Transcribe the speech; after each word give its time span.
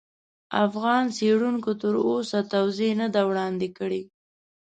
افغان 0.65 1.03
څېړونکو 1.17 1.71
تر 1.81 1.93
اوسه 2.09 2.39
توضیح 2.53 2.91
نه 3.01 3.07
دي 3.13 3.21
وړاندې 3.29 3.67
کړي. 3.77 4.01